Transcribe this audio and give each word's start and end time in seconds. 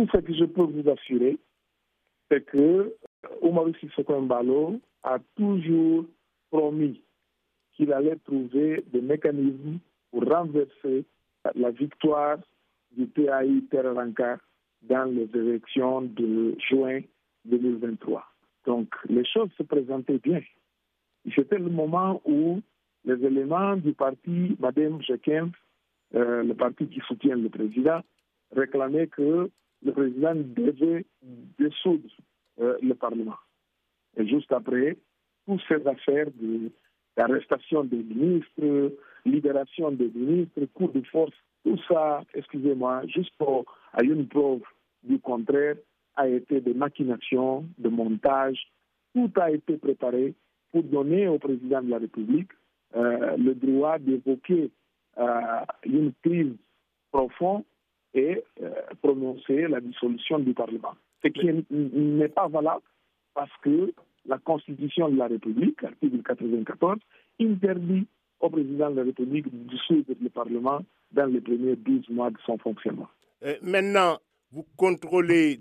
Tout 0.00 0.08
ce 0.14 0.18
que 0.22 0.32
je 0.32 0.46
peux 0.46 0.62
vous 0.62 0.88
assurer, 0.88 1.36
c'est 2.30 2.42
que 2.46 2.96
Omar 3.42 3.66
Sissoko 3.78 4.18
Mbalo 4.18 4.80
a 5.02 5.18
toujours 5.36 6.06
promis 6.50 7.02
qu'il 7.74 7.92
allait 7.92 8.16
trouver 8.24 8.82
des 8.94 9.02
mécanismes 9.02 9.78
pour 10.10 10.24
renverser 10.24 11.04
la 11.54 11.70
victoire 11.70 12.38
du 12.92 13.08
PAI 13.08 13.62
Terranca 13.70 14.38
dans 14.80 15.04
les 15.04 15.28
élections 15.38 16.00
de 16.00 16.56
juin 16.66 17.00
2023. 17.44 18.24
Donc 18.64 18.88
les 19.06 19.26
choses 19.26 19.50
se 19.58 19.64
présentaient 19.64 20.16
bien. 20.16 20.40
C'était 21.34 21.58
le 21.58 21.68
moment 21.68 22.22
où 22.24 22.62
les 23.04 23.22
éléments 23.22 23.76
du 23.76 23.92
parti 23.92 24.56
Madame 24.58 25.02
Jekin, 25.02 25.50
euh, 26.14 26.42
le 26.42 26.54
parti 26.54 26.86
qui 26.86 27.00
soutient 27.00 27.36
le 27.36 27.50
président, 27.50 28.00
réclamaient 28.56 29.06
que 29.06 29.50
le 29.82 29.92
président 29.92 30.34
devait 30.34 31.04
dissoudre 31.58 32.08
euh, 32.60 32.76
le 32.82 32.94
Parlement. 32.94 33.36
Et 34.16 34.26
juste 34.26 34.52
après, 34.52 34.96
toutes 35.46 35.62
ces 35.68 35.86
affaires 35.86 36.26
d'arrestation 37.16 37.84
des 37.84 38.02
ministres, 38.02 38.92
libération 39.24 39.90
des 39.92 40.10
ministres, 40.14 40.64
coup 40.74 40.88
de 40.88 41.02
force, 41.02 41.34
tout 41.64 41.78
ça, 41.88 42.22
excusez-moi, 42.34 43.02
juste 43.06 43.32
pour 43.38 43.64
à 43.92 44.02
une 44.02 44.26
preuve 44.26 44.62
du 45.02 45.18
contraire, 45.18 45.76
a 46.16 46.28
été 46.28 46.60
des 46.60 46.74
machinations, 46.74 47.64
de 47.78 47.88
montage. 47.88 48.58
Tout 49.14 49.30
a 49.36 49.50
été 49.50 49.76
préparé 49.76 50.34
pour 50.72 50.82
donner 50.82 51.28
au 51.28 51.38
président 51.38 51.82
de 51.82 51.90
la 51.90 51.98
République 51.98 52.50
euh, 52.96 53.36
le 53.36 53.54
droit 53.54 53.98
d'évoquer 53.98 54.70
euh, 55.18 55.60
une 55.84 56.12
crise 56.22 56.54
profonde 57.10 57.64
et 58.14 58.42
euh, 58.62 58.70
prononcer 59.02 59.68
la 59.68 59.80
dissolution 59.80 60.38
du 60.38 60.52
Parlement. 60.54 60.94
Ce 61.22 61.28
qui 61.28 61.46
n'est 61.70 62.28
pas 62.28 62.48
valable 62.48 62.82
parce 63.34 63.50
que 63.62 63.92
la 64.26 64.38
Constitution 64.38 65.08
de 65.08 65.16
la 65.16 65.26
République, 65.28 65.82
article 65.84 66.22
94, 66.22 66.98
interdit 67.40 68.06
au 68.40 68.50
président 68.50 68.90
de 68.90 68.96
la 68.96 69.02
République 69.04 69.44
de 69.50 69.70
dissoudre 69.70 70.12
le 70.20 70.28
Parlement 70.30 70.80
dans 71.12 71.26
les 71.26 71.40
premiers 71.40 71.76
12 71.76 72.08
mois 72.10 72.30
de 72.30 72.36
son 72.44 72.58
fonctionnement. 72.58 73.08
maintenant, 73.62 74.18
vous 74.52 74.64
contrôlez 74.76 75.60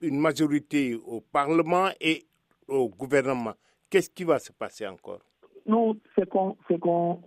une 0.00 0.18
majorité 0.18 0.94
au 0.94 1.20
Parlement 1.20 1.88
et 2.00 2.24
au 2.68 2.88
gouvernement. 2.88 3.54
Qu'est-ce 3.90 4.10
qui 4.10 4.24
va 4.24 4.38
se 4.38 4.52
passer 4.52 4.86
encore? 4.86 5.20
Nous, 5.66 5.98
ce 6.18 6.24
qu'on 6.24 6.56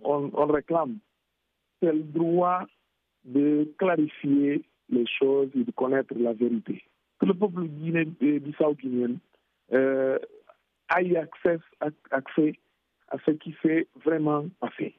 on, 0.04 0.46
réclame, 0.46 0.98
c'est 1.80 1.92
le 1.92 2.02
droit 2.02 2.64
de 3.24 3.72
clarifier 3.78 4.62
les 4.90 5.06
choses 5.06 5.50
et 5.54 5.64
de 5.64 5.70
connaître 5.72 6.14
la 6.16 6.32
vérité. 6.32 6.82
Que 7.18 7.26
le 7.26 7.34
peuple 7.34 7.62
bissau 7.64 8.76
euh, 9.72 10.18
ait 10.98 11.16
accès, 11.16 11.58
accès 12.10 12.54
à 13.08 13.18
ce 13.24 13.32
qui 13.32 13.54
s'est 13.62 13.86
vraiment 14.04 14.46
passé 14.60 14.94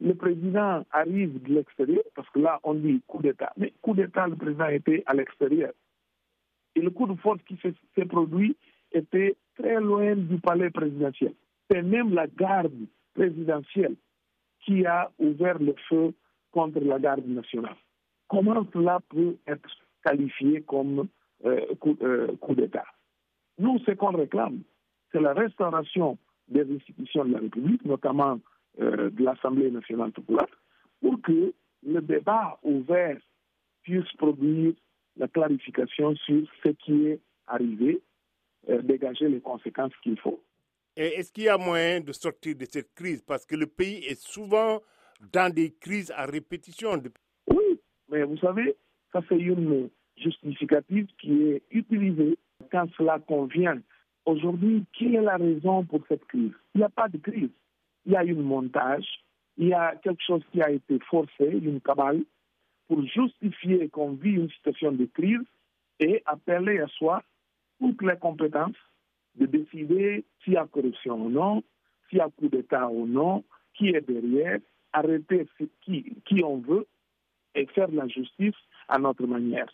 le 0.00 0.14
président 0.14 0.84
arrive 0.92 1.42
de 1.42 1.54
l'extérieur, 1.54 2.02
parce 2.14 2.28
que 2.30 2.40
là, 2.40 2.58
on 2.64 2.74
dit 2.74 3.02
coup 3.06 3.22
d'État. 3.22 3.52
Mais 3.56 3.72
coup 3.82 3.94
d'État, 3.94 4.26
le 4.26 4.36
président 4.36 4.68
était 4.68 5.02
à 5.06 5.14
l'extérieur. 5.14 5.72
Et 6.74 6.80
le 6.80 6.90
coup 6.90 7.06
de 7.06 7.14
force 7.20 7.40
qui 7.46 7.58
s'est 7.62 8.04
produit 8.06 8.56
était 8.92 9.36
très 9.56 9.80
loin 9.80 10.16
du 10.16 10.38
palais 10.38 10.70
présidentiel. 10.70 11.34
C'est 11.70 11.82
même 11.82 12.14
la 12.14 12.26
garde 12.26 12.72
présidentielle 13.14 13.96
qui 14.64 14.86
a 14.86 15.10
ouvert 15.18 15.58
le 15.58 15.74
feu 15.88 16.14
contre 16.50 16.80
la 16.80 16.98
garde 16.98 17.26
nationale. 17.26 17.76
Comment 18.28 18.66
cela 18.72 19.00
peut 19.08 19.36
être 19.46 19.68
qualifié 20.04 20.62
comme 20.62 21.08
euh, 21.44 21.66
euh, 22.02 22.36
coup 22.36 22.54
d'État? 22.54 22.86
Nous, 23.58 23.78
ce 23.80 23.92
qu'on 23.92 24.16
réclame, 24.16 24.60
c'est 25.12 25.20
la 25.20 25.32
restauration 25.32 26.18
des 26.48 26.62
institutions 26.72 27.24
de 27.24 27.32
la 27.32 27.38
République, 27.40 27.84
notamment 27.84 28.38
euh, 28.80 29.10
de 29.10 29.24
l'Assemblée 29.24 29.70
nationale 29.70 30.12
populaire 30.12 30.46
pour 31.00 31.20
que 31.22 31.52
le 31.86 32.00
débat 32.00 32.58
ouvert 32.62 33.18
puisse 33.82 34.10
produire 34.18 34.74
la 35.16 35.28
clarification 35.28 36.14
sur 36.16 36.46
ce 36.62 36.68
qui 36.68 37.06
est 37.06 37.20
arrivé, 37.46 38.00
dégager 38.82 39.28
les 39.28 39.40
conséquences 39.40 39.92
qu'il 40.02 40.18
faut. 40.20 40.40
Est-ce 40.94 41.32
qu'il 41.32 41.44
y 41.44 41.48
a 41.48 41.56
moyen 41.56 42.00
de 42.00 42.12
sortir 42.12 42.54
de 42.54 42.66
cette 42.66 42.92
crise? 42.94 43.22
Parce 43.22 43.46
que 43.46 43.56
le 43.56 43.66
pays 43.66 44.04
est 44.04 44.20
souvent 44.20 44.80
dans 45.32 45.52
des 45.52 45.72
crises 45.72 46.12
à 46.16 46.26
répétition. 46.26 47.00
Oui, 47.48 47.80
mais 48.10 48.22
vous 48.22 48.38
savez, 48.38 48.76
ça 49.12 49.20
c'est 49.28 49.38
une 49.38 49.90
justificative 50.16 51.06
qui 51.20 51.42
est 51.42 51.62
utilisée 51.70 52.38
quand 52.70 52.88
cela 52.96 53.18
convient. 53.18 53.80
Aujourd'hui, 54.26 54.84
quelle 54.92 55.16
est 55.16 55.22
la 55.22 55.36
raison 55.36 55.84
pour 55.84 56.00
cette 56.08 56.24
crise? 56.26 56.52
Il 56.74 56.78
n'y 56.78 56.84
a 56.84 56.90
pas 56.90 57.08
de 57.08 57.18
crise 57.18 57.50
il 58.06 58.12
y 58.12 58.16
a 58.16 58.24
une 58.24 58.42
montage, 58.42 59.06
il 59.56 59.68
y 59.68 59.74
a 59.74 59.94
quelque 59.96 60.22
chose 60.22 60.42
qui 60.52 60.62
a 60.62 60.70
été 60.70 60.98
forcé, 61.10 61.44
une 61.44 61.80
cabale, 61.80 62.22
pour 62.88 63.04
justifier 63.06 63.88
qu'on 63.88 64.12
vit 64.12 64.32
une 64.32 64.50
situation 64.50 64.92
de 64.92 65.04
crise 65.06 65.46
et 66.00 66.22
appeler 66.24 66.80
à 66.80 66.88
soi 66.88 67.22
toutes 67.78 68.02
les 68.02 68.16
compétences 68.16 68.76
de 69.36 69.46
décider 69.46 70.24
s'il 70.42 70.54
y 70.54 70.56
a 70.56 70.66
corruption 70.66 71.26
ou 71.26 71.30
non, 71.30 71.62
s'il 72.08 72.18
y 72.18 72.20
a 72.20 72.28
coup 72.30 72.48
d'État 72.48 72.88
ou 72.88 73.06
non, 73.06 73.44
qui 73.74 73.90
est 73.90 74.00
derrière, 74.00 74.58
arrêter 74.92 75.46
qui, 75.82 76.16
qui 76.24 76.42
on 76.44 76.58
veut 76.58 76.86
et 77.54 77.66
faire 77.66 77.90
la 77.90 78.06
justice 78.08 78.54
à 78.88 78.98
notre 78.98 79.26
manière. 79.26 79.68